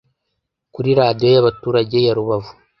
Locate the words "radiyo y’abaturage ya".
0.99-2.15